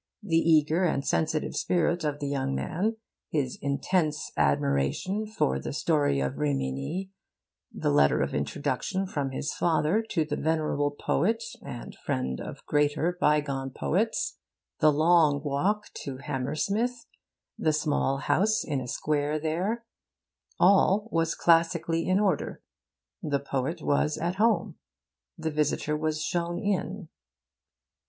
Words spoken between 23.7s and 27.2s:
was at home. The visitor as shown in....